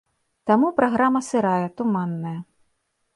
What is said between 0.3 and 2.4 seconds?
Таму праграма сырая, туманная.